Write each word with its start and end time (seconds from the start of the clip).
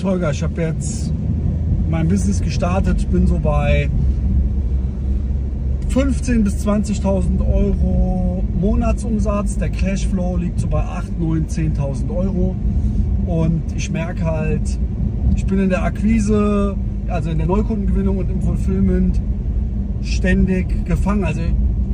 Tolga, 0.00 0.30
ich 0.30 0.42
habe 0.42 0.60
jetzt 0.60 1.12
mein 1.88 2.08
Business 2.08 2.40
gestartet. 2.40 2.98
Ich 2.98 3.08
bin 3.08 3.26
so 3.26 3.38
bei 3.38 3.88
15.000 5.90 6.42
bis 6.42 6.66
20.000 6.66 7.40
Euro 7.40 8.44
Monatsumsatz. 8.60 9.58
Der 9.58 9.68
Cashflow 9.68 10.36
liegt 10.36 10.60
so 10.60 10.66
bei 10.66 10.82
8, 10.82 11.18
9, 11.20 11.46
10.000 11.46 12.10
Euro. 12.10 12.56
Und 13.26 13.62
ich 13.76 13.90
merke 13.90 14.24
halt, 14.24 14.78
ich 15.36 15.46
bin 15.46 15.60
in 15.60 15.70
der 15.70 15.84
Akquise, 15.84 16.76
also 17.08 17.30
in 17.30 17.38
der 17.38 17.46
Neukundengewinnung 17.46 18.18
und 18.18 18.30
im 18.30 18.42
Fulfillment 18.42 19.20
ständig 20.02 20.84
gefangen. 20.86 21.24
Also 21.24 21.40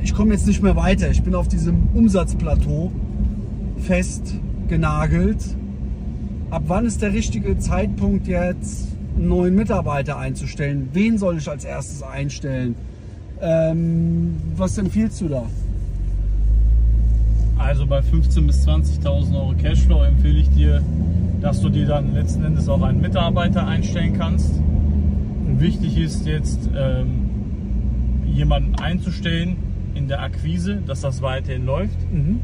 ich 0.02 0.14
komme 0.14 0.32
jetzt 0.32 0.46
nicht 0.46 0.62
mehr 0.62 0.76
weiter. 0.76 1.10
Ich 1.10 1.22
bin 1.22 1.34
auf 1.34 1.48
diesem 1.48 1.88
Umsatzplateau 1.94 2.90
fest 3.78 4.34
genagelt. 4.68 5.56
Ab 6.50 6.64
wann 6.66 6.84
ist 6.84 7.00
der 7.00 7.12
richtige 7.12 7.58
Zeitpunkt 7.58 8.26
jetzt, 8.26 8.88
einen 9.16 9.28
neuen 9.28 9.54
Mitarbeiter 9.54 10.18
einzustellen? 10.18 10.88
Wen 10.92 11.16
soll 11.16 11.38
ich 11.38 11.48
als 11.48 11.64
erstes 11.64 12.02
einstellen? 12.02 12.74
Ähm, 13.40 14.34
was 14.56 14.76
empfiehlst 14.76 15.20
du 15.20 15.28
da? 15.28 15.44
Also 17.56 17.86
bei 17.86 18.00
15.000 18.00 18.46
bis 18.46 18.66
20.000 18.66 19.34
Euro 19.34 19.54
Cashflow 19.54 20.02
empfehle 20.02 20.40
ich 20.40 20.50
dir, 20.50 20.82
dass 21.40 21.60
du 21.60 21.68
dir 21.68 21.86
dann 21.86 22.14
letzten 22.14 22.44
Endes 22.44 22.68
auch 22.68 22.82
einen 22.82 23.00
Mitarbeiter 23.00 23.66
einstellen 23.66 24.14
kannst. 24.18 24.52
Und 25.46 25.60
wichtig 25.60 25.96
ist 25.98 26.26
jetzt, 26.26 26.68
ähm, 26.76 27.30
jemanden 28.26 28.74
einzustellen 28.76 29.56
in 29.94 30.08
der 30.08 30.20
Akquise, 30.22 30.82
dass 30.86 31.02
das 31.02 31.22
weiterhin 31.22 31.64
läuft 31.66 31.98
Mhm. 32.12 32.40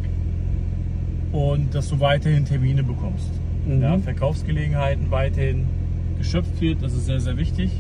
und 1.32 1.74
dass 1.74 1.88
du 1.88 1.98
weiterhin 2.00 2.44
Termine 2.44 2.82
bekommst. 2.82 3.30
Mhm. 3.66 3.82
Ja, 3.82 3.98
Verkaufsgelegenheiten 3.98 5.10
weiterhin 5.10 5.64
geschöpft 6.18 6.60
wird, 6.60 6.82
das 6.82 6.92
ist 6.94 7.06
sehr, 7.06 7.20
sehr 7.20 7.36
wichtig. 7.36 7.70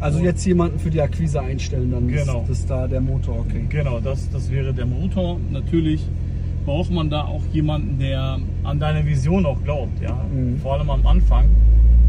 Also 0.00 0.20
jetzt 0.20 0.44
jemanden 0.46 0.78
für 0.78 0.90
die 0.90 1.00
Akquise 1.00 1.42
einstellen, 1.42 1.90
dann 1.90 2.08
Genau. 2.08 2.40
ist 2.42 2.48
das 2.50 2.66
da 2.66 2.86
der 2.88 3.00
Motor, 3.00 3.40
okay. 3.40 3.64
Genau, 3.68 4.00
das, 4.00 4.30
das 4.30 4.50
wäre 4.50 4.72
der 4.72 4.86
Motor. 4.86 5.38
Natürlich 5.50 6.06
braucht 6.64 6.90
man 6.90 7.10
da 7.10 7.22
auch 7.24 7.42
jemanden, 7.52 7.98
der 7.98 8.38
an 8.64 8.78
deine 8.78 9.04
Vision 9.04 9.44
auch 9.44 9.62
glaubt. 9.62 10.00
Ja? 10.00 10.24
Mhm. 10.34 10.58
Vor 10.58 10.74
allem 10.74 10.88
am 10.90 11.06
Anfang 11.06 11.46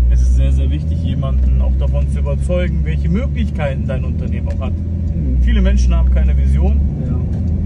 ist 0.10 0.22
es 0.22 0.36
sehr, 0.36 0.52
sehr 0.54 0.70
wichtig, 0.70 1.02
jemanden 1.04 1.62
auch 1.62 1.74
davon 1.80 2.08
zu 2.10 2.20
überzeugen, 2.20 2.80
welche 2.84 3.10
Möglichkeiten 3.10 3.88
dein 3.88 4.06
Unternehmen 4.06 4.48
auch 4.50 4.60
hat. 4.60 4.74
Mhm. 4.74 5.42
Viele 5.42 5.62
Menschen 5.62 5.94
haben 5.96 6.12
keine 6.12 6.38
Vision 6.38 6.80
Ja, 7.06 7.16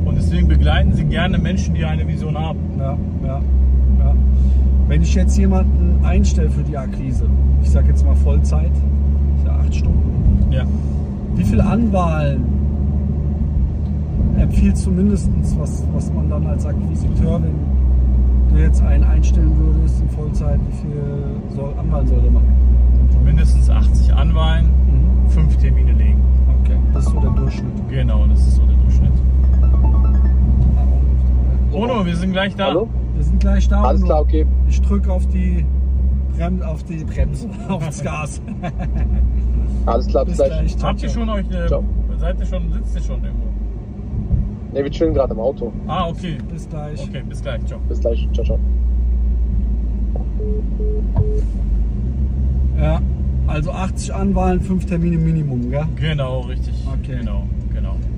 und 0.10 0.16
deswegen 0.18 0.48
begleiten 0.48 0.94
sie 0.94 1.04
gerne 1.06 1.38
Menschen, 1.38 1.76
die 1.76 1.86
eine 1.86 2.08
Vision 2.08 2.36
haben. 2.38 2.60
ja, 2.80 2.98
ja. 3.26 3.42
Wenn 4.88 5.02
ich 5.02 5.16
jetzt 5.16 5.38
jemanden 5.38 6.04
einstelle 6.06 6.50
für 6.50 6.62
die 6.64 6.78
Akquise, 6.78 7.26
ich 7.64 7.70
sage 7.72 7.88
jetzt 7.90 8.06
mal 8.06 8.16
Vollzeit, 8.16 8.72
ist 9.38 9.46
ja 9.46 9.56
acht 9.56 9.74
Stunden, 9.76 10.52
Ja. 10.52 10.64
wie 11.36 11.44
viel 11.44 11.60
Anwahlen 11.62 12.44
empfiehlst 14.38 14.86
du 14.86 14.92
mindestens, 14.92 15.58
was, 15.58 15.84
was 15.94 16.14
man 16.14 16.30
dann 16.30 16.46
als 16.46 16.66
Akquisiteur, 16.66 17.42
wenn 17.42 18.56
du 18.56 18.62
jetzt 18.62 18.82
einen 18.84 19.04
einstellen 19.04 19.52
würdest 19.58 20.02
in 20.02 20.10
Vollzeit, 20.10 20.60
wie 20.70 20.76
viel 20.88 21.56
soll, 21.56 21.74
Anwahlen 21.80 22.08
soll 22.08 22.22
der 22.22 22.32
machen? 22.32 22.54
Mindestens 23.24 23.70
80 23.70 24.14
Anwahlen, 24.14 24.66
Mhm. 24.68 25.30
fünf 25.30 25.58
Termine 25.58 25.94
legen. 25.94 26.22
Okay, 26.64 26.78
das 26.94 27.08
ist 27.08 27.12
so 27.14 27.20
der 27.20 27.32
Durchschnitt. 27.32 27.72
Genau, 27.90 28.26
das 28.28 28.40
ist 28.40 28.56
so 28.58 28.62
der 28.66 28.76
Durchschnitt. 28.76 29.12
Bruno, 31.72 32.06
wir 32.06 32.16
sind 32.16 32.32
gleich 32.34 32.56
da. 32.56 32.66
Hallo? 32.68 32.88
Wir 33.16 33.24
sind 33.24 33.40
gleich 33.40 33.68
da. 33.68 33.82
Alles 33.84 34.04
klar, 34.04 34.22
okay. 34.22 34.46
Ich 34.68 34.82
drücke 34.82 35.12
auf 35.12 35.26
die 35.28 35.66
Bremse, 36.36 36.68
auf 36.68 36.84
die 36.84 37.04
Bremse, 37.04 37.50
auf 37.70 37.86
das 37.86 38.04
Gas. 38.04 38.42
Alles 39.86 40.08
klar, 40.08 40.26
bis 40.26 40.38
Bis 40.38 40.48
gleich. 40.48 40.76
gleich. 40.76 40.84
Habt 40.84 41.04
ihr 41.04 41.10
schon 41.10 41.30
euch, 41.30 41.50
äh, 41.52 41.68
Ciao. 41.68 41.84
seid 42.18 42.40
ihr 42.40 42.46
schon, 42.46 42.72
sitzt 42.72 42.96
ihr 42.96 43.02
schon 43.02 43.24
irgendwo? 43.24 43.46
Ne, 44.74 44.84
wir 44.84 44.92
chillen 44.92 45.14
gerade 45.14 45.34
im 45.34 45.40
Auto. 45.40 45.72
Ah, 45.88 46.08
okay. 46.10 46.38
Bis 46.52 46.68
gleich. 46.68 47.02
Okay, 47.02 47.24
bis 47.28 47.42
gleich. 47.42 47.66
Ciao. 47.66 47.80
Bis 47.88 48.00
gleich. 48.00 48.28
Ciao, 48.34 48.46
ciao. 48.46 48.60
Ja, 52.78 53.00
also 53.48 53.72
80 53.72 54.14
Anwahlen, 54.14 54.60
5 54.60 54.86
Termine 54.86 55.18
Minimum, 55.18 55.70
gell? 55.70 55.86
Genau, 55.96 56.42
richtig. 56.42 56.74
Okay. 56.88 57.20
Genau. 57.20 57.44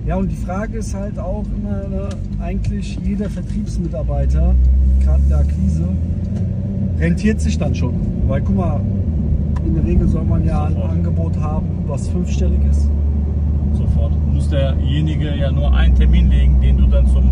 Ja, 0.07 0.15
und 0.15 0.31
die 0.31 0.37
Frage 0.37 0.77
ist 0.77 0.95
halt 0.95 1.19
auch 1.19 1.43
immer, 1.53 1.85
ne, 1.89 2.07
eigentlich 2.39 2.97
jeder 3.03 3.29
Vertriebsmitarbeiter, 3.29 4.55
gerade 5.03 5.21
in 5.21 5.29
der 5.29 5.39
Akquise, 5.39 5.83
rentiert 6.97 7.41
sich 7.41 7.57
dann 7.57 7.75
schon. 7.75 7.93
Weil 8.25 8.41
guck 8.41 8.55
mal, 8.55 8.79
in 9.65 9.75
der 9.75 9.83
Regel 9.83 10.07
soll 10.07 10.23
man 10.23 10.45
ja 10.45 10.63
ein 10.63 10.75
Sofort. 10.75 10.91
Angebot 10.91 11.37
haben, 11.41 11.67
was 11.87 12.07
fünfstellig 12.07 12.59
ist. 12.71 12.89
Sofort. 13.73 14.13
Muss 14.31 14.49
derjenige 14.49 15.35
ja 15.35 15.51
nur 15.51 15.73
einen 15.73 15.93
Termin 15.93 16.29
legen, 16.29 16.61
den 16.61 16.77
du 16.77 16.87
dann 16.87 17.05
zum 17.07 17.29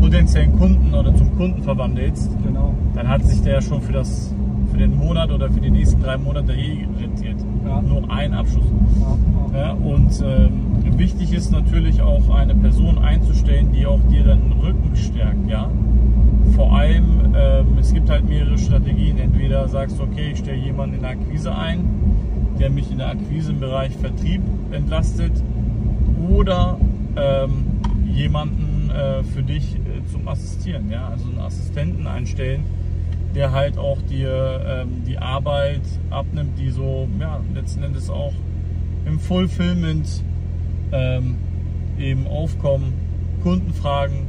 potenziellen 0.00 0.58
Kunden 0.58 0.94
oder 0.94 1.14
zum 1.14 1.36
Kunden 1.36 1.62
verwandelst. 1.62 2.30
Genau. 2.42 2.72
Dann 2.94 3.06
hat 3.06 3.22
sich 3.26 3.42
der 3.42 3.60
schon 3.60 3.82
für 3.82 3.92
das 3.92 4.34
für 4.70 4.78
den 4.78 4.96
Monat 4.96 5.30
oder 5.30 5.50
für 5.50 5.60
die 5.60 5.70
nächsten 5.70 6.00
drei 6.00 6.16
Monate 6.16 6.52
eh 6.54 6.86
rentiert. 6.98 7.36
Ja. 7.66 7.82
Nur 7.82 8.10
ein 8.10 8.32
Abschluss. 8.32 8.64
Ja, 8.98 9.58
ja. 9.58 9.58
Ja, 9.58 9.72
und 9.72 10.10
ähm, 10.22 10.68
wichtig 10.98 11.32
ist 11.32 11.50
natürlich 11.50 12.02
auch 12.02 12.28
eine 12.30 12.54
Person 12.54 12.98
einzustellen, 12.98 13.72
die 13.72 13.86
auch 13.86 14.00
dir 14.10 14.24
dann 14.24 14.50
den 14.50 14.60
Rücken 14.60 14.96
stärkt. 14.96 15.48
Ja? 15.48 15.70
Vor 16.54 16.72
allem, 16.76 17.34
ähm, 17.34 17.78
es 17.78 17.92
gibt 17.92 18.10
halt 18.10 18.28
mehrere 18.28 18.58
Strategien. 18.58 19.18
Entweder 19.18 19.68
sagst 19.68 19.98
du, 19.98 20.02
okay, 20.02 20.32
ich 20.32 20.38
stelle 20.38 20.58
jemanden 20.58 20.96
in 20.96 21.02
der 21.02 21.10
Akquise 21.10 21.54
ein, 21.54 21.84
der 22.58 22.70
mich 22.70 22.90
in 22.90 22.98
der 22.98 23.10
Akquise 23.10 23.52
im 23.52 23.60
Bereich 23.60 23.96
Vertrieb 23.96 24.42
entlastet, 24.72 25.32
oder 26.28 26.78
ähm, 27.16 27.64
jemanden 28.12 28.90
äh, 28.90 29.22
für 29.22 29.42
dich 29.42 29.76
äh, 29.76 30.04
zum 30.10 30.26
Assistieren. 30.26 30.90
Ja? 30.90 31.08
Also 31.08 31.28
einen 31.28 31.38
Assistenten 31.38 32.06
einstellen, 32.06 32.64
der 33.34 33.52
halt 33.52 33.78
auch 33.78 34.02
dir 34.02 34.60
ähm, 34.66 35.04
die 35.06 35.18
Arbeit 35.18 35.82
abnimmt, 36.10 36.58
die 36.58 36.70
so 36.70 37.08
ja, 37.20 37.40
letzten 37.54 37.84
Endes 37.84 38.10
auch 38.10 38.32
im 39.06 39.20
Fulfillment 39.20 40.24
ähm, 40.92 41.36
eben 41.98 42.26
aufkommen. 42.26 42.92
Kundenfragen, 43.42 44.26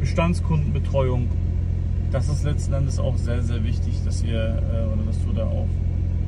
Bestandskundenbetreuung. 0.00 1.28
Das 2.12 2.28
ist 2.28 2.44
letzten 2.44 2.72
Endes 2.72 2.98
auch 2.98 3.16
sehr, 3.16 3.42
sehr 3.42 3.62
wichtig, 3.64 4.00
dass 4.04 4.22
ihr 4.22 4.40
äh, 4.72 4.92
oder 4.92 5.02
dass 5.06 5.24
du 5.24 5.32
da 5.32 5.44
auch 5.44 5.68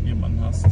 jemanden 0.04 0.40
hast. 0.40 0.66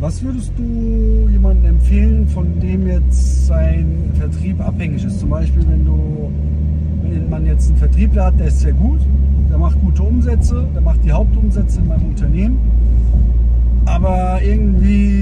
Was 0.00 0.22
würdest 0.22 0.52
du 0.56 1.28
jemandem 1.30 1.72
empfehlen, 1.74 2.28
von 2.28 2.60
dem 2.60 2.86
jetzt 2.86 3.46
sein 3.46 4.12
Vertrieb 4.14 4.60
abhängig 4.60 5.04
ist? 5.04 5.18
Zum 5.18 5.30
Beispiel, 5.30 5.66
wenn 5.68 5.84
du, 5.84 6.30
wenn 7.02 7.28
man 7.28 7.44
jetzt 7.46 7.68
einen 7.68 7.78
Vertriebler 7.78 8.26
hat, 8.26 8.38
der 8.38 8.46
ist 8.46 8.60
sehr 8.60 8.74
gut, 8.74 9.00
der 9.50 9.58
macht 9.58 9.80
gute 9.80 10.02
Umsätze, 10.04 10.68
der 10.72 10.82
macht 10.82 11.04
die 11.04 11.10
Hauptumsätze 11.10 11.80
in 11.80 11.88
meinem 11.88 12.06
Unternehmen, 12.10 12.58
aber 13.86 14.40
irgendwie, 14.40 15.17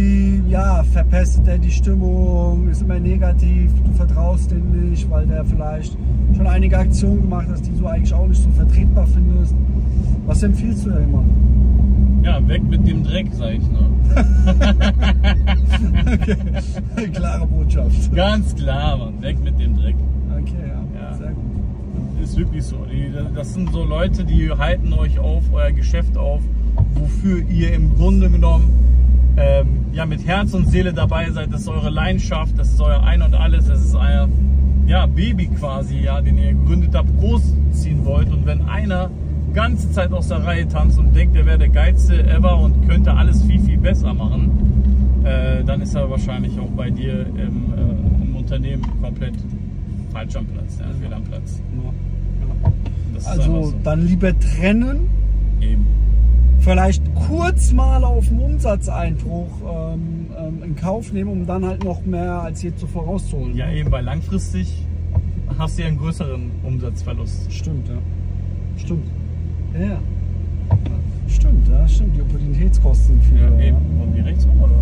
verpestet 1.10 1.46
er 1.46 1.58
die 1.58 1.70
Stimmung, 1.70 2.68
ist 2.68 2.82
immer 2.82 2.98
negativ, 2.98 3.70
du 3.84 3.92
vertraust 3.92 4.50
dem 4.50 4.90
nicht, 4.90 5.08
weil 5.08 5.26
der 5.26 5.44
vielleicht 5.44 5.96
schon 6.36 6.46
einige 6.46 6.78
Aktionen 6.78 7.22
gemacht 7.22 7.48
hat, 7.48 7.64
die 7.64 7.78
du 7.78 7.86
eigentlich 7.86 8.12
auch 8.12 8.26
nicht 8.26 8.42
so 8.42 8.50
vertretbar 8.50 9.06
findest. 9.06 9.54
Was 10.26 10.42
empfiehlst 10.42 10.86
du 10.86 10.90
da 10.90 10.98
immer? 10.98 11.24
Ja, 12.22 12.46
weg 12.48 12.62
mit 12.68 12.86
dem 12.88 13.04
Dreck, 13.04 13.28
sag 13.32 13.52
ich 13.54 13.62
nur. 13.70 13.86
Okay, 16.96 17.08
klare 17.12 17.46
Botschaft. 17.46 18.14
Ganz 18.14 18.54
klar, 18.54 18.96
Mann, 18.96 19.20
weg 19.20 19.36
mit 19.44 19.58
dem 19.60 19.76
Dreck. 19.76 19.94
Okay, 20.40 20.54
ja, 20.68 21.00
Ja. 21.00 21.14
sehr 21.16 21.28
gut. 21.32 22.22
Ist 22.22 22.36
wirklich 22.36 22.64
so. 22.64 22.76
Das 23.34 23.52
sind 23.54 23.70
so 23.72 23.84
Leute, 23.84 24.24
die 24.24 24.50
halten 24.50 24.92
euch 24.94 25.18
auf, 25.18 25.42
euer 25.52 25.72
Geschäft 25.72 26.16
auf, 26.16 26.40
wofür 26.94 27.42
ihr 27.48 27.74
im 27.74 27.94
Grunde 27.96 28.30
genommen 28.30 28.64
ähm, 29.36 29.86
ja, 29.92 30.06
mit 30.06 30.26
Herz 30.26 30.54
und 30.54 30.68
Seele 30.68 30.92
dabei 30.92 31.30
seid. 31.30 31.52
Das 31.52 31.62
ist 31.62 31.68
eure 31.68 31.90
Leidenschaft, 31.90 32.58
das 32.58 32.70
ist 32.72 32.80
euer 32.80 33.02
Ein 33.02 33.22
und 33.22 33.34
Alles, 33.34 33.66
das 33.66 33.84
ist 33.84 33.94
euer 33.94 34.28
ja, 34.86 35.06
Baby 35.06 35.48
quasi, 35.48 35.98
ja, 35.98 36.20
den 36.20 36.38
ihr 36.38 36.52
gegründet 36.52 36.94
habt, 36.94 37.08
großziehen 37.18 38.04
wollt. 38.04 38.32
Und 38.32 38.46
wenn 38.46 38.62
einer 38.62 39.10
ganze 39.52 39.90
Zeit 39.90 40.12
aus 40.12 40.28
der 40.28 40.44
Reihe 40.44 40.68
tanzt 40.68 40.98
und 40.98 41.14
denkt, 41.14 41.36
er 41.36 41.46
wäre 41.46 41.58
der 41.58 41.70
geilste 41.70 42.22
ever 42.28 42.58
und 42.58 42.88
könnte 42.88 43.12
alles 43.12 43.42
viel, 43.42 43.60
viel 43.60 43.78
besser 43.78 44.14
machen, 44.14 45.22
äh, 45.24 45.64
dann 45.64 45.80
ist 45.80 45.94
er 45.94 46.08
wahrscheinlich 46.08 46.58
auch 46.60 46.70
bei 46.76 46.90
dir 46.90 47.26
im, 47.26 47.72
äh, 47.74 48.22
im 48.22 48.36
Unternehmen 48.36 48.82
komplett 49.02 49.34
falsch 50.12 50.36
am 50.36 50.46
Platz, 50.46 50.78
ja, 50.78 50.86
fehl 51.00 51.12
am 51.12 51.24
Platz. 51.24 51.62
Ja. 51.82 53.30
Also 53.30 53.62
so. 53.64 53.74
dann 53.82 54.06
lieber 54.06 54.38
trennen, 54.38 55.08
Eben. 55.60 55.86
Vielleicht 56.60 57.02
kurz 57.14 57.72
mal 57.72 58.04
auf 58.04 58.28
den 58.28 58.40
Umsatzeinbruch 58.40 59.48
ähm, 59.62 60.26
ähm, 60.38 60.62
in 60.64 60.76
Kauf 60.76 61.12
nehmen, 61.12 61.30
um 61.30 61.46
dann 61.46 61.64
halt 61.64 61.84
noch 61.84 62.04
mehr 62.04 62.42
als 62.42 62.62
je 62.62 62.74
zuvor 62.74 63.04
rauszuholen. 63.04 63.56
Ja, 63.56 63.70
eben, 63.70 63.90
weil 63.90 64.04
langfristig 64.04 64.84
hast 65.58 65.78
du 65.78 65.82
ja 65.82 65.88
einen 65.88 65.98
größeren 65.98 66.50
Umsatzverlust. 66.64 67.52
Stimmt, 67.52 67.88
ja. 67.88 67.94
Stimmt. 68.76 69.06
Ja, 69.74 69.80
ja. 69.80 69.98
Stimmt, 71.28 71.68
ja. 71.68 71.80
Ja, 71.80 71.88
stimmt, 71.88 72.16
die 72.16 72.22
Opportunitätskosten 72.22 73.20
sind 73.20 73.24
viel. 73.24 73.38
Ja, 73.38 73.66
eben. 73.68 73.76
Und 74.00 74.16
wie 74.16 74.20
rechts 74.20 74.46
rum, 74.46 74.62
oder? 74.62 74.74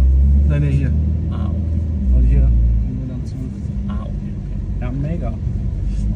Nein, 0.49 0.63
nee, 0.63 0.71
hier. 0.71 0.93
Ah, 1.31 1.47
okay. 1.47 1.81
Weil 2.13 2.23
hier 2.25 2.41
gehen 2.41 2.99
wir 3.01 3.15
dann 3.15 3.27
zurück. 3.27 3.51
Ah, 3.89 4.03
okay, 4.03 4.11
okay. 4.11 4.81
Ja, 4.81 4.91
mega. 4.91 5.35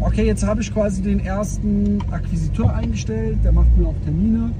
Okay, 0.00 0.26
jetzt 0.26 0.46
habe 0.46 0.60
ich 0.60 0.72
quasi 0.72 1.02
den 1.02 1.20
ersten 1.20 1.98
Akquisiteur 2.10 2.72
eingestellt, 2.74 3.38
der 3.42 3.52
macht 3.52 3.76
mir 3.76 3.88
auch 3.88 3.94
Termine. 4.04 4.50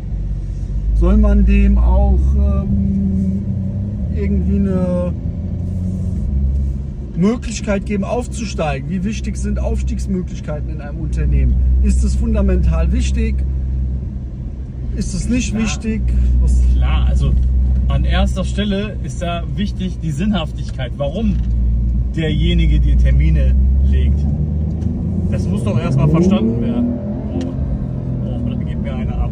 Soll 0.98 1.16
man 1.16 1.46
dem 1.46 1.78
auch 1.78 2.18
ähm, 2.36 3.44
irgendwie 4.16 4.56
eine 4.56 5.12
Möglichkeit 7.16 7.86
geben, 7.86 8.04
aufzusteigen? 8.04 8.90
Wie 8.90 9.04
wichtig 9.04 9.36
sind 9.36 9.58
Aufstiegsmöglichkeiten 9.60 10.70
in 10.70 10.80
einem 10.80 10.98
Unternehmen? 10.98 11.54
Ist 11.82 12.02
es 12.02 12.16
fundamental 12.16 12.90
wichtig? 12.92 13.36
Ist 14.96 15.14
es 15.14 15.28
nicht 15.28 15.50
Klar. 15.50 15.62
wichtig? 15.62 16.02
Was, 16.40 16.62
Klar, 16.74 17.06
also 17.06 17.32
an 17.86 18.04
erster 18.04 18.44
Stelle 18.44 18.96
ist 19.04 19.22
da 19.22 19.44
wichtig 19.54 20.00
die 20.00 20.10
Sinnhaftigkeit. 20.10 20.92
Warum 20.96 21.36
derjenige 22.16 22.80
die 22.80 22.96
Termine 22.96 23.54
legt. 23.88 24.18
Das 25.30 25.46
muss 25.46 25.62
doch 25.62 25.78
erstmal 25.78 26.08
verstanden 26.08 26.60
werden. 26.60 26.98
Oh, 27.32 28.26
oh 28.26 28.48
da 28.48 28.56
geht 28.64 28.82
mir 28.82 28.94
einer 28.94 29.22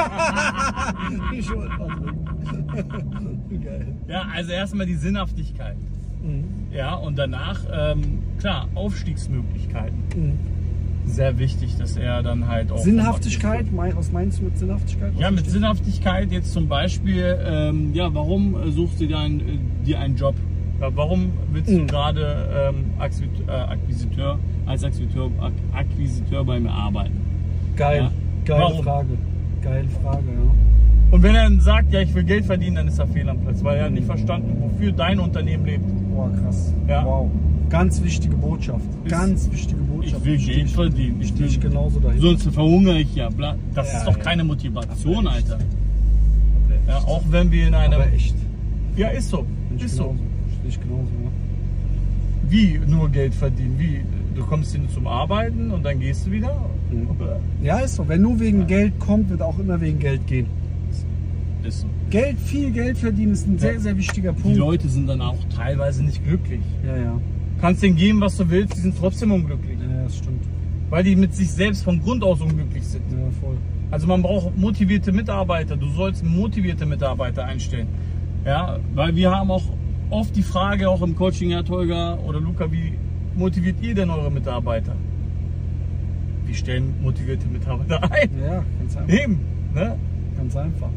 wollte 1.50 1.76
mal 1.78 1.88
drücken. 1.88 3.60
Geil. 3.64 3.86
Ja, 4.08 4.22
also 4.34 4.52
erstmal 4.52 4.86
die 4.86 4.94
Sinnhaftigkeit. 4.94 5.76
Mhm. 6.22 6.44
Ja, 6.72 6.94
und 6.94 7.18
danach, 7.18 7.60
ähm, 7.72 8.18
klar, 8.38 8.68
Aufstiegsmöglichkeiten. 8.74 9.98
Mhm. 10.16 10.38
Sehr 11.06 11.38
wichtig, 11.38 11.76
dass 11.76 11.96
er 11.96 12.22
dann 12.22 12.46
halt 12.46 12.70
auch. 12.70 12.78
Sinnhaftigkeit, 12.78 13.66
was 13.96 14.12
meinst 14.12 14.38
du 14.38 14.44
mit 14.44 14.58
Sinnhaftigkeit? 14.58 15.12
Was 15.14 15.20
Ja, 15.20 15.30
mit? 15.30 15.48
Sinnhaftigkeit 15.50 16.30
jetzt 16.30 16.52
zum 16.52 16.68
Beispiel, 16.68 17.38
ähm, 17.44 17.92
ja, 17.94 18.12
warum 18.14 18.54
äh, 18.54 18.70
suchst 18.70 19.00
du 19.00 19.06
dir, 19.06 19.18
ein, 19.18 19.40
äh, 19.40 19.58
dir 19.86 19.98
einen 19.98 20.16
Job? 20.16 20.34
Warum 20.78 21.32
willst 21.52 21.70
du 21.70 21.80
Mhm. 21.80 21.86
gerade 21.88 22.72
ähm, 22.72 22.84
Akquisiteur, 22.98 23.48
äh, 23.48 23.50
Akquisiteur, 23.72 24.38
als 24.66 24.82
Akquisiteur, 24.84 25.30
Ak 25.40 25.52
Akquisiteur 25.74 26.44
bei 26.44 26.58
mir 26.60 26.70
arbeiten? 26.70 27.20
Geil, 27.76 28.02
Ja. 28.04 28.12
geile 28.46 28.62
Warum? 28.62 28.82
Frage. 28.84 29.18
Geile 29.62 29.88
Frage, 30.02 30.24
ja. 30.26 30.54
Und 31.10 31.22
wenn 31.22 31.34
er 31.34 31.42
dann 31.44 31.60
sagt, 31.60 31.92
ja, 31.92 32.00
ich 32.00 32.14
will 32.14 32.22
Geld 32.24 32.44
verdienen, 32.46 32.76
dann 32.76 32.88
ist 32.88 32.98
er 32.98 33.06
fehl 33.08 33.28
am 33.28 33.38
Platz, 33.40 33.62
weil 33.64 33.78
er 33.78 33.84
hat 33.86 33.92
nicht 33.92 34.06
verstanden, 34.06 34.56
wofür 34.60 34.92
dein 34.92 35.18
Unternehmen 35.18 35.64
lebt. 35.66 35.84
Boah, 36.14 36.30
krass. 36.42 36.72
Ja. 36.88 37.04
Wow. 37.04 37.30
Ganz 37.68 38.02
wichtige 38.02 38.36
Botschaft. 38.36 38.84
Ist- 39.04 39.10
Ganz 39.10 39.50
wichtige 39.50 39.80
Botschaft. 39.82 40.16
Ich 40.16 40.24
will 40.24 40.38
Geld 40.38 40.70
verdienen. 40.70 41.20
Ich 41.20 41.28
Stehe 41.28 41.46
ich 41.48 41.62
will, 41.62 41.70
genauso 41.70 42.00
dahinter. 42.00 42.22
sonst 42.22 42.48
verhungere 42.54 43.00
ich 43.00 43.14
ja. 43.14 43.28
Bla. 43.28 43.56
Das 43.74 43.92
Ja, 43.92 43.98
ist 43.98 44.06
doch 44.06 44.16
ja. 44.16 44.22
keine 44.22 44.44
Motivation. 44.44 45.26
Alter. 45.26 45.58
Ja, 46.88 46.98
auch 46.98 47.22
wenn 47.30 47.50
wir 47.52 47.68
in 47.68 47.74
einem. 47.74 47.94
Aber 48.00 48.12
echt. 48.12 48.34
Ja, 48.96 49.08
ist 49.08 49.30
so. 49.30 49.44
Bin 49.68 49.84
Ist 49.84 49.96
so. 49.96 50.04
genauso. 50.04 50.18
Ich 50.68 50.80
genauso, 50.80 51.02
ja. 51.24 51.30
Wie 52.50 52.80
nur 52.86 53.08
Geld 53.08 53.34
verdienen? 53.34 53.74
Wie? 53.78 54.00
Du 54.40 54.46
kommst 54.46 54.72
hin 54.72 54.88
zum 54.88 55.06
Arbeiten 55.06 55.70
und 55.70 55.82
dann 55.84 56.00
gehst 56.00 56.26
du 56.26 56.30
wieder? 56.30 56.70
Mhm. 56.90 57.10
Oder? 57.10 57.38
Ja, 57.62 57.80
ist 57.80 57.96
so. 57.96 58.08
Wenn 58.08 58.22
nur 58.22 58.40
wegen 58.40 58.60
Ja. 58.60 58.66
Geld 58.66 58.98
kommt, 58.98 59.28
wird 59.28 59.42
auch 59.42 59.58
immer 59.58 59.78
wegen 59.82 59.98
Geld 59.98 60.26
gehen. 60.26 60.46
Ist 61.62 61.80
so. 61.82 61.86
Geld, 62.08 62.40
viel 62.40 62.70
Geld 62.70 62.96
verdienen 62.96 63.32
ist 63.32 63.46
ein 63.46 63.58
sehr, 63.58 63.78
sehr 63.78 63.98
wichtiger 63.98 64.32
Die 64.32 64.40
Punkt. 64.40 64.56
Leute 64.56 64.88
sind 64.88 65.06
dann 65.08 65.20
auch 65.20 65.36
teilweise 65.54 66.02
nicht 66.02 66.24
glücklich. 66.24 66.62
Ja, 66.86 66.96
ja. 66.96 67.12
Du 67.12 67.60
kannst 67.60 67.82
denen 67.82 67.96
geben, 67.96 68.22
was 68.22 68.38
du 68.38 68.48
willst, 68.48 68.76
die 68.76 68.80
sind 68.80 68.96
trotzdem 68.96 69.30
unglücklich. 69.30 69.76
Ja, 69.78 70.04
das 70.04 70.16
stimmt. 70.16 70.42
Weil 70.88 71.04
die 71.04 71.16
mit 71.16 71.34
sich 71.34 71.50
selbst 71.52 71.84
von 71.84 72.00
Grund 72.00 72.24
aus 72.24 72.40
unglücklich 72.40 72.82
sind. 72.84 73.02
Ja, 73.12 73.18
voll. 73.42 73.58
Also 73.90 74.06
man 74.06 74.22
braucht 74.22 74.56
motivierte 74.56 75.12
Mitarbeiter. 75.12 75.76
Du 75.76 75.90
sollst 75.90 76.24
motivierte 76.24 76.86
Mitarbeiter 76.86 77.44
einstellen. 77.44 77.88
Ja, 78.46 78.78
weil 78.94 79.14
wir 79.14 79.30
haben 79.30 79.50
auch 79.50 79.64
oft 80.08 80.34
die 80.34 80.42
Frage, 80.42 80.88
auch 80.88 81.02
im 81.02 81.14
Coaching, 81.14 81.50
Herr 81.50 81.62
Tolga 81.64 82.18
oder 82.26 82.40
Luca, 82.40 82.72
wie 82.72 82.94
motiviert 83.34 83.76
ihr 83.80 83.94
denn 83.94 84.10
eure 84.10 84.30
Mitarbeiter? 84.30 84.94
Wir 86.44 86.54
stellen 86.54 86.94
motivierte 87.02 87.46
Mitarbeiter 87.48 88.02
ein. 88.12 88.30
Ja, 88.40 88.64
ganz 88.78 88.96
einfach. 88.96 89.14
Eben. 89.14 89.40
Ne? 89.74 89.96
Ganz 90.36 90.56
einfach. 90.56 90.90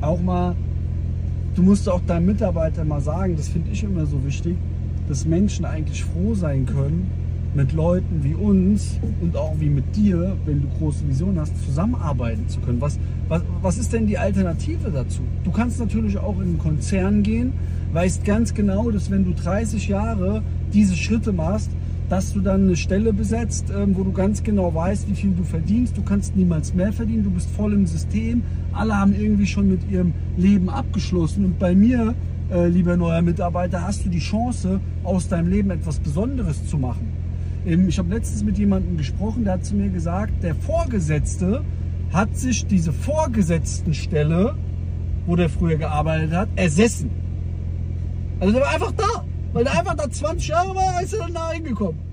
Auch 0.00 0.20
mal, 0.20 0.54
du 1.54 1.62
musst 1.62 1.88
auch 1.88 2.00
deinem 2.06 2.26
Mitarbeiter 2.26 2.84
mal 2.84 3.00
sagen, 3.00 3.36
das 3.36 3.48
finde 3.48 3.70
ich 3.72 3.82
immer 3.82 4.06
so 4.06 4.24
wichtig, 4.24 4.56
dass 5.08 5.24
Menschen 5.24 5.64
eigentlich 5.64 6.04
froh 6.04 6.34
sein 6.34 6.66
können, 6.66 7.10
mit 7.54 7.72
Leuten 7.72 8.22
wie 8.22 8.34
uns 8.34 8.98
und 9.20 9.36
auch 9.36 9.54
wie 9.58 9.70
mit 9.70 9.96
dir, 9.96 10.36
wenn 10.44 10.62
du 10.62 10.68
große 10.78 11.06
Visionen 11.08 11.40
hast, 11.40 11.56
zusammenarbeiten 11.64 12.48
zu 12.48 12.60
können. 12.60 12.80
Was, 12.80 12.98
was, 13.28 13.42
was 13.62 13.78
ist 13.78 13.92
denn 13.92 14.06
die 14.06 14.18
Alternative 14.18 14.90
dazu? 14.90 15.22
Du 15.44 15.50
kannst 15.50 15.80
natürlich 15.80 16.18
auch 16.18 16.36
in 16.36 16.48
einen 16.48 16.58
Konzern 16.58 17.22
gehen, 17.22 17.52
weißt 17.92 18.24
ganz 18.24 18.54
genau, 18.54 18.90
dass 18.90 19.10
wenn 19.10 19.24
du 19.24 19.32
30 19.32 19.88
Jahre 19.88 20.42
diese 20.72 20.94
Schritte 20.94 21.32
machst, 21.32 21.70
dass 22.08 22.32
du 22.32 22.40
dann 22.40 22.64
eine 22.64 22.76
Stelle 22.76 23.12
besetzt, 23.12 23.66
ähm, 23.70 23.94
wo 23.96 24.02
du 24.02 24.12
ganz 24.12 24.42
genau 24.42 24.74
weißt, 24.74 25.08
wie 25.08 25.14
viel 25.14 25.32
du 25.32 25.44
verdienst. 25.44 25.96
Du 25.96 26.02
kannst 26.02 26.36
niemals 26.36 26.72
mehr 26.74 26.92
verdienen, 26.92 27.24
du 27.24 27.30
bist 27.30 27.50
voll 27.50 27.74
im 27.74 27.86
System. 27.86 28.42
Alle 28.72 28.98
haben 28.98 29.14
irgendwie 29.14 29.46
schon 29.46 29.68
mit 29.68 29.90
ihrem 29.90 30.14
Leben 30.36 30.70
abgeschlossen. 30.70 31.44
Und 31.44 31.58
bei 31.58 31.74
mir, 31.74 32.14
äh, 32.50 32.68
lieber 32.68 32.96
neuer 32.96 33.20
Mitarbeiter, 33.20 33.82
hast 33.86 34.06
du 34.06 34.08
die 34.08 34.20
Chance, 34.20 34.80
aus 35.04 35.28
deinem 35.28 35.48
Leben 35.48 35.70
etwas 35.70 35.98
Besonderes 35.98 36.66
zu 36.66 36.78
machen. 36.78 37.17
Ich 37.68 37.98
habe 37.98 38.08
letztens 38.08 38.42
mit 38.44 38.56
jemandem 38.56 38.96
gesprochen, 38.96 39.44
der 39.44 39.54
hat 39.54 39.64
zu 39.66 39.76
mir 39.76 39.90
gesagt, 39.90 40.42
der 40.42 40.54
Vorgesetzte 40.54 41.62
hat 42.14 42.34
sich 42.34 42.66
diese 42.66 42.94
Vorgesetztenstelle, 42.94 44.54
wo 45.26 45.36
der 45.36 45.50
früher 45.50 45.76
gearbeitet 45.76 46.32
hat, 46.32 46.48
ersessen. 46.56 47.10
Also 48.40 48.54
der 48.54 48.62
war 48.62 48.72
einfach 48.72 48.92
da. 48.92 49.22
Weil 49.52 49.64
der 49.64 49.78
einfach 49.78 49.96
da 49.96 50.08
20 50.08 50.48
Jahre 50.48 50.74
war, 50.74 51.02
ist 51.02 51.12
er 51.12 51.20
dann 51.20 51.34
da 51.34 51.52
hingekommen. 51.52 52.00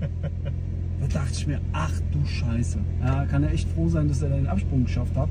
Da 0.98 1.20
dachte 1.20 1.32
ich 1.34 1.46
mir, 1.46 1.60
ach 1.74 1.92
du 2.10 2.24
Scheiße. 2.24 2.78
Ja, 3.04 3.26
kann 3.26 3.42
er 3.44 3.52
echt 3.52 3.68
froh 3.68 3.88
sein, 3.88 4.08
dass 4.08 4.22
er 4.22 4.30
den 4.30 4.46
Absprung 4.46 4.84
geschafft 4.84 5.14
hat. 5.14 5.28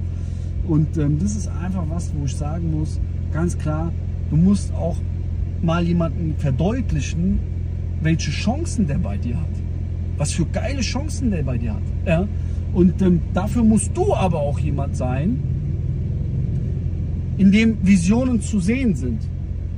Und 0.68 0.96
ähm, 0.98 1.18
das 1.20 1.36
ist 1.36 1.48
einfach 1.48 1.84
was, 1.90 2.14
wo 2.16 2.26
ich 2.26 2.36
sagen 2.36 2.72
muss, 2.72 3.00
ganz 3.34 3.58
klar, 3.58 3.92
du 4.30 4.38
musst 4.38 4.74
auch 4.74 4.98
mal 5.64 5.84
jemanden 5.84 6.36
verdeutlichen, 6.38 7.40
welche 8.02 8.30
Chancen 8.30 8.86
der 8.86 9.00
bei 9.00 9.18
dir 9.18 9.42
hat. 9.42 9.50
Was 10.18 10.32
für 10.32 10.46
geile 10.46 10.82
Chancen 10.82 11.32
der 11.32 11.44
bei 11.44 11.58
dir 11.58 11.74
hat. 11.74 11.84
Ja? 12.06 12.28
Und 12.74 13.02
ähm, 13.02 13.22
dafür 13.34 13.64
musst 13.64 13.96
du 13.96 14.14
aber 14.14 14.40
auch 14.40 14.60
jemand 14.60 14.96
sein, 14.96 15.40
in 17.38 17.52
dem 17.52 17.78
Visionen 17.86 18.42
zu 18.42 18.60
sehen 18.60 18.96
sind. 18.96 19.22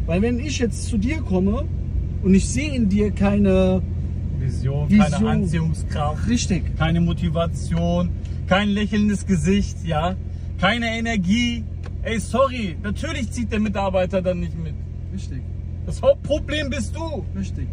Weil 0.05 0.21
wenn 0.21 0.39
ich 0.39 0.59
jetzt 0.59 0.87
zu 0.87 0.97
dir 0.97 1.17
komme 1.17 1.65
und 2.23 2.33
ich 2.33 2.47
sehe 2.47 2.73
in 2.73 2.87
dir 2.89 3.11
keine 3.11 3.81
Vision, 4.39 4.89
Vision. 4.89 5.11
keine 5.11 5.29
Anziehungskraft, 5.29 6.29
richtig, 6.29 6.77
keine 6.77 7.01
Motivation, 7.01 8.09
kein 8.47 8.69
lächelndes 8.69 9.25
Gesicht, 9.25 9.77
ja, 9.85 10.15
keine 10.59 10.97
Energie. 10.97 11.63
Ey, 12.03 12.19
sorry, 12.19 12.77
natürlich 12.81 13.31
zieht 13.31 13.51
der 13.51 13.59
Mitarbeiter 13.59 14.21
dann 14.21 14.39
nicht 14.39 14.57
mit. 14.57 14.73
richtig, 15.13 15.41
Das 15.85 16.01
Hauptproblem 16.01 16.69
bist 16.69 16.95
du. 16.95 17.25
richtig, 17.37 17.67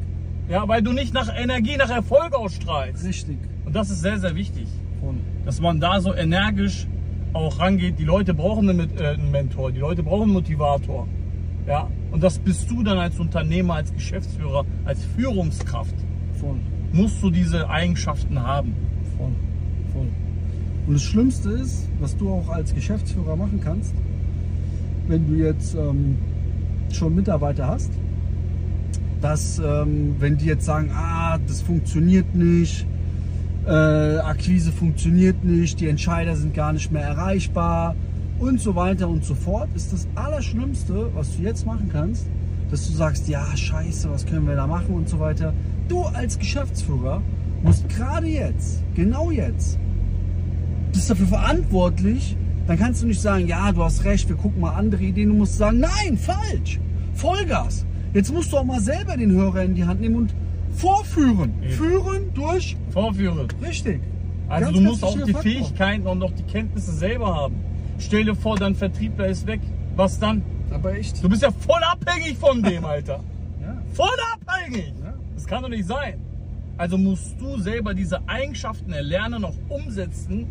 Ja, 0.49 0.69
weil 0.69 0.83
du 0.83 0.93
nicht 0.93 1.15
nach 1.15 1.29
Energie, 1.35 1.77
nach 1.77 1.91
Erfolg 1.91 2.35
ausstrahlst. 2.35 3.05
richtig. 3.05 3.39
Und 3.65 3.75
das 3.75 3.91
ist 3.91 4.03
sehr, 4.03 4.19
sehr 4.19 4.35
wichtig, 4.35 4.69
Voll. 5.01 5.15
dass 5.47 5.61
man 5.61 5.81
da 5.81 6.01
so 6.01 6.15
energisch 6.15 6.87
auch 7.33 7.59
rangeht. 7.59 7.99
Die 7.99 8.05
Leute 8.05 8.35
brauchen 8.35 8.69
einen, 8.69 8.99
äh, 8.99 9.07
einen 9.09 9.31
Mentor, 9.31 9.73
die 9.73 9.81
Leute 9.81 10.03
brauchen 10.03 10.25
einen 10.25 10.33
Motivator. 10.33 11.09
Ja, 11.67 11.89
und 12.13 12.23
das 12.23 12.39
bist 12.39 12.71
du 12.71 12.83
dann 12.83 12.99
als 12.99 13.19
Unternehmer, 13.19 13.75
als 13.77 13.93
Geschäftsführer, 13.93 14.67
als 14.85 15.03
Führungskraft. 15.17 15.95
Voll. 16.35 16.57
Musst 16.93 17.23
du 17.23 17.31
diese 17.31 17.69
Eigenschaften 17.71 18.41
haben. 18.43 18.75
Voll, 19.17 19.33
voll. 19.93 20.09
Und 20.87 20.93
das 20.93 21.03
Schlimmste 21.03 21.51
ist, 21.51 21.89
was 22.01 22.17
du 22.17 22.31
auch 22.31 22.51
als 22.51 22.75
Geschäftsführer 22.75 23.35
machen 23.35 23.61
kannst, 23.65 23.95
wenn 25.09 25.27
du 25.27 25.35
jetzt 25.43 25.75
ähm, 25.75 26.19
schon 26.93 27.15
Mitarbeiter 27.15 27.67
hast, 27.67 27.91
dass 29.25 29.59
ähm, 29.59 30.17
wenn 30.19 30.37
die 30.37 30.45
jetzt 30.45 30.67
sagen, 30.67 30.91
ah, 30.95 31.39
das 31.49 31.63
funktioniert 31.63 32.35
nicht, 32.35 32.87
äh, 33.67 33.71
Akquise 33.71 34.71
funktioniert 34.71 35.43
nicht, 35.43 35.81
die 35.81 35.89
Entscheider 35.89 36.37
sind 36.37 36.53
gar 36.53 36.75
nicht 36.75 36.93
mehr 36.93 37.05
erreichbar 37.05 37.97
und 38.39 38.61
so 38.61 38.77
weiter 38.77 39.09
und 39.09 39.25
so 39.25 39.35
fort, 39.35 39.71
ist 39.75 39.95
das 39.95 40.07
Allerschlimmste, 40.15 41.09
was 41.15 41.35
du 41.35 41.43
jetzt 41.43 41.65
machen 41.65 41.89
kannst, 41.91 42.27
dass 42.71 42.87
du 42.87 42.93
sagst, 42.93 43.27
ja, 43.27 43.47
scheiße, 43.57 44.11
was 44.11 44.27
können 44.27 44.47
wir 44.47 44.57
da 44.57 44.67
machen 44.67 44.95
und 44.95 45.09
so 45.09 45.19
weiter. 45.19 45.55
Du 45.89 46.03
als 46.03 46.39
Geschäftsführer 46.39 47.23
musst 47.63 47.89
gerade 47.89 48.27
jetzt, 48.27 48.83
genau 48.95 49.31
jetzt, 49.31 49.79
bist 50.93 51.09
dafür 51.09 51.29
verantwortlich, 51.29 52.37
dann 52.67 52.79
kannst 52.79 53.03
du 53.03 53.07
nicht 53.07 53.23
sagen, 53.23 53.47
ja, 53.47 53.73
du 53.73 53.83
hast 53.83 54.05
recht, 54.05 54.29
wir 54.29 54.37
gucken 54.37 54.61
mal 54.61 54.75
andere 54.75 55.03
Ideen. 55.03 55.31
Du 55.31 55.35
musst 55.35 55.57
sagen, 55.57 55.81
nein, 55.81 56.19
falsch, 56.19 56.79
Vollgas. 57.15 57.87
Jetzt 58.15 58.33
musst 58.33 58.53
du 58.53 58.57
auch 58.59 58.65
mal 58.65 58.81
selber 58.81 59.17
den 59.17 59.33
Hörer 59.33 59.65
in 59.65 59.75
die 59.75 59.85
Hand 59.85 60.01
nehmen 60.01 60.17
und 60.17 60.35
vorführen. 60.71 61.53
Eben. 61.63 61.73
Führen 61.73 62.33
durch, 62.35 62.77
Vorführen. 62.91 63.49
richtig. 63.63 64.01
Also 64.49 64.67
Ganz, 64.67 64.79
du 64.79 64.83
musst 64.85 65.05
auch 65.05 65.15
die 65.15 65.33
Faktor. 65.33 65.43
Fähigkeiten 65.43 66.07
und 66.07 66.23
auch 66.23 66.31
die 66.33 66.43
Kenntnisse 66.45 66.93
selber 66.93 67.35
haben. 67.35 67.57
Stell 67.99 68.25
dir 68.25 68.35
vor, 68.35 68.57
dein 68.57 68.75
Vertriebler 68.75 69.27
ist 69.27 69.47
weg. 69.47 69.61
Was 69.97 70.19
dann? 70.19 70.43
Aber 70.71 70.95
echt. 70.97 71.23
Du 71.23 71.29
bist 71.29 71.43
ja 71.43 71.51
voll 71.51 71.81
abhängig 71.83 72.37
von 72.39 72.63
dem, 72.63 72.85
Alter. 72.95 73.21
Ja. 73.61 73.77
Voll 73.95 74.09
abhängig. 74.33 74.93
Ja. 75.03 75.15
Das 75.35 75.47
kann 75.47 75.63
doch 75.63 75.69
nicht 75.69 75.87
sein. 75.87 76.21
Also 76.77 76.99
musst 76.99 77.41
du 77.41 77.59
selber 77.59 77.95
diese 77.95 78.29
Eigenschaften 78.29 78.93
erlernen, 78.93 79.45
auch 79.45 79.55
umsetzen 79.69 80.47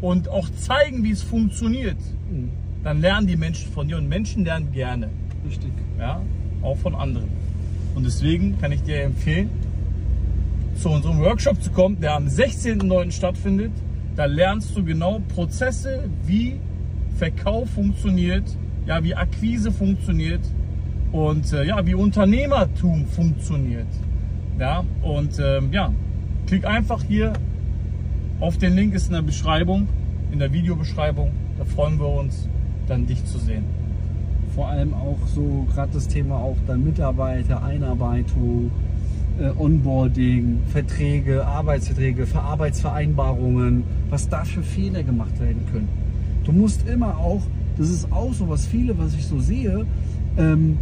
und 0.00 0.28
auch 0.28 0.48
zeigen, 0.50 1.02
wie 1.04 1.12
es 1.12 1.22
funktioniert. 1.22 1.98
Mhm. 2.30 2.50
Dann 2.82 3.00
lernen 3.00 3.26
die 3.26 3.36
Menschen 3.36 3.72
von 3.72 3.86
dir 3.88 3.96
und 3.98 4.08
Menschen 4.08 4.44
lernen 4.44 4.72
gerne. 4.72 5.10
Richtig. 5.46 5.72
Ja, 5.98 6.20
auch 6.62 6.76
von 6.76 6.94
anderen. 6.94 7.28
Und 7.94 8.04
deswegen 8.04 8.58
kann 8.60 8.72
ich 8.72 8.82
dir 8.82 9.02
empfehlen, 9.02 9.50
zu 10.76 10.88
unserem 10.88 11.18
Workshop 11.20 11.62
zu 11.62 11.70
kommen, 11.70 12.00
der 12.00 12.14
am 12.14 12.26
16.09. 12.26 13.10
stattfindet. 13.10 13.72
Da 14.16 14.24
lernst 14.24 14.76
du 14.76 14.84
genau 14.84 15.20
Prozesse, 15.34 16.08
wie 16.26 16.58
Verkauf 17.16 17.70
funktioniert, 17.70 18.44
ja, 18.86 19.02
wie 19.04 19.14
Akquise 19.14 19.72
funktioniert 19.72 20.40
und 21.12 21.52
äh, 21.52 21.64
ja, 21.64 21.84
wie 21.84 21.94
Unternehmertum 21.94 23.06
funktioniert. 23.06 23.86
Ja, 24.58 24.84
und 25.02 25.38
ähm, 25.38 25.70
ja, 25.72 25.92
klick 26.46 26.64
einfach 26.64 27.02
hier 27.02 27.32
auf 28.40 28.58
den 28.58 28.74
Link, 28.74 28.94
ist 28.94 29.08
in 29.08 29.14
der 29.14 29.22
Beschreibung, 29.22 29.88
in 30.32 30.38
der 30.38 30.52
Videobeschreibung. 30.52 31.30
Da 31.58 31.64
freuen 31.64 31.98
wir 31.98 32.08
uns, 32.08 32.48
dann 32.86 33.06
dich 33.06 33.24
zu 33.24 33.38
sehen. 33.38 33.79
Vor 34.60 34.68
allem 34.68 34.92
auch 34.92 35.16
so 35.34 35.66
gerade 35.74 35.90
das 35.94 36.06
Thema 36.06 36.34
auch 36.36 36.56
dann 36.66 36.84
Mitarbeiter, 36.84 37.62
Einarbeitung, 37.62 38.70
äh, 39.40 39.48
Onboarding, 39.58 40.58
Verträge, 40.68 41.46
Arbeitsverträge, 41.46 42.26
Ver- 42.26 42.42
Arbeitsvereinbarungen, 42.42 43.84
was 44.10 44.28
da 44.28 44.44
für 44.44 44.62
Fehler 44.62 45.02
gemacht 45.02 45.40
werden 45.40 45.62
können. 45.72 45.88
Du 46.44 46.52
musst 46.52 46.86
immer 46.86 47.16
auch, 47.16 47.40
das 47.78 47.88
ist 47.88 48.12
auch 48.12 48.34
so 48.34 48.50
was 48.50 48.66
viele, 48.66 48.98
was 48.98 49.14
ich 49.14 49.24
so 49.24 49.40
sehe, 49.40 49.86
ähm, 50.36 50.76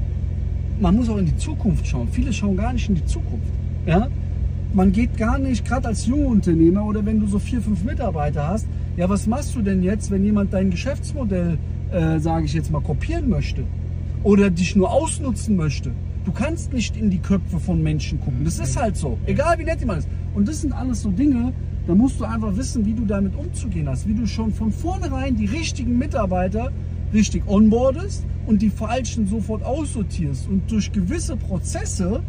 man 0.80 0.96
muss 0.96 1.08
auch 1.08 1.18
in 1.18 1.26
die 1.26 1.36
Zukunft 1.36 1.86
schauen. 1.86 2.08
Viele 2.10 2.32
schauen 2.32 2.56
gar 2.56 2.72
nicht 2.72 2.88
in 2.88 2.96
die 2.96 3.04
Zukunft. 3.06 3.52
Ja? 3.86 4.08
Man 4.74 4.90
geht 4.90 5.16
gar 5.16 5.38
nicht, 5.38 5.64
gerade 5.64 5.86
als 5.86 6.04
junger 6.04 6.26
Unternehmer 6.30 6.84
oder 6.84 7.06
wenn 7.06 7.20
du 7.20 7.28
so 7.28 7.38
vier, 7.38 7.62
fünf 7.62 7.84
Mitarbeiter 7.84 8.48
hast, 8.48 8.66
ja, 8.96 9.08
was 9.08 9.28
machst 9.28 9.54
du 9.54 9.62
denn 9.62 9.84
jetzt, 9.84 10.10
wenn 10.10 10.24
jemand 10.24 10.52
dein 10.52 10.70
Geschäftsmodell, 10.70 11.58
äh, 11.92 12.18
sage 12.18 12.46
ich 12.46 12.52
jetzt 12.52 12.70
mal, 12.70 12.80
kopieren 12.80 13.28
möchte? 13.28 13.64
Oder 14.22 14.50
dich 14.50 14.76
nur 14.76 14.90
ausnutzen 14.90 15.56
möchte? 15.56 15.92
Du 16.24 16.32
kannst 16.32 16.72
nicht 16.72 16.96
in 16.96 17.10
die 17.10 17.20
Köpfe 17.20 17.58
von 17.58 17.82
Menschen 17.82 18.20
gucken. 18.20 18.44
Das 18.44 18.58
ist 18.58 18.76
halt 18.76 18.96
so. 18.96 19.18
Egal 19.26 19.58
wie 19.58 19.64
nett 19.64 19.80
jemand 19.80 20.00
ist. 20.00 20.08
Und 20.34 20.46
das 20.46 20.60
sind 20.60 20.72
alles 20.72 21.02
so 21.02 21.10
Dinge, 21.10 21.52
da 21.86 21.94
musst 21.94 22.20
du 22.20 22.24
einfach 22.24 22.54
wissen, 22.54 22.84
wie 22.84 22.92
du 22.92 23.06
damit 23.06 23.34
umzugehen 23.34 23.88
hast. 23.88 24.06
Wie 24.06 24.12
du 24.12 24.26
schon 24.26 24.52
von 24.52 24.70
vornherein 24.70 25.36
die 25.36 25.46
richtigen 25.46 25.96
Mitarbeiter 25.96 26.70
richtig 27.14 27.44
onboardest 27.46 28.26
und 28.46 28.60
die 28.60 28.68
falschen 28.68 29.26
sofort 29.26 29.62
aussortierst. 29.62 30.48
Und 30.48 30.70
durch 30.70 30.92
gewisse 30.92 31.36
Prozesse, 31.36 32.22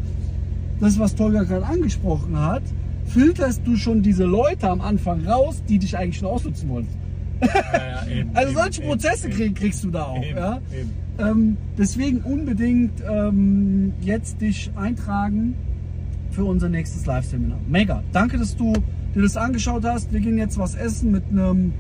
das 0.80 0.98
was 0.98 1.16
Tolga 1.16 1.44
gerade 1.44 1.66
angesprochen 1.66 2.40
hat, 2.40 2.64
filterst 3.04 3.62
du 3.66 3.76
schon 3.76 4.02
diese 4.02 4.24
Leute 4.24 4.70
am 4.70 4.80
Anfang 4.80 5.26
raus, 5.26 5.62
die 5.68 5.80
dich 5.80 5.98
eigentlich 5.98 6.22
nur 6.22 6.32
ausnutzen 6.32 6.70
wollen. 6.70 6.88
Ja, 7.42 8.08
eben, 8.08 8.30
Also 8.36 8.54
solche 8.54 8.82
eben, 8.82 8.90
Prozesse 8.90 9.28
eben, 9.28 9.36
krieg, 9.38 9.56
kriegst 9.56 9.84
du 9.84 9.92
da 9.92 10.04
auch. 10.04 10.24
Ja? 10.24 10.60
Ähm, 11.18 11.58
deswegen 11.78 12.20
unbedingt 12.22 13.04
ähm, 13.10 13.94
jetzt 14.02 14.42
dich 14.42 14.72
eintragen 14.76 15.56
für 16.32 16.46
unser 16.46 16.70
nächstes 16.70 17.06
Live-Seminar. 17.06 17.60
Mega. 17.68 18.04
Danke, 18.12 18.38
dass 18.38 18.56
du 18.56 18.74
dir 19.16 19.22
das 19.22 19.36
angeschaut 19.38 19.84
hast. 19.86 20.14
Wir 20.14 20.20
gehen 20.20 20.38
jetzt 20.38 20.58
was 20.58 20.76
essen 20.76 21.12
mit 21.12 21.24
einem 21.32 21.74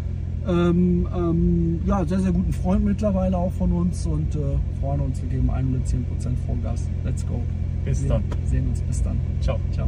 ähm, 0.48 1.08
ähm, 1.16 1.80
ja, 1.86 2.04
sehr, 2.06 2.20
sehr 2.20 2.32
guten 2.32 2.54
Freund 2.54 2.84
mittlerweile 2.84 3.38
auch 3.38 3.51
von 3.54 3.72
uns 3.72 4.06
und 4.06 4.36
äh, 4.36 4.39
freuen 4.80 5.01
uns. 5.01 5.22
Wir 5.22 5.30
geben 5.30 5.50
110% 5.51 6.04
Vollgas. 6.46 6.89
Let's 7.04 7.25
go. 7.28 7.42
Bis 7.86 8.04
Wir 8.04 8.10
dann. 8.10 8.24
sehen 8.46 8.68
uns. 8.68 8.82
Bis 8.82 9.01
dann. 9.04 9.18
Ciao. 9.42 9.60
Ciao. 9.72 9.88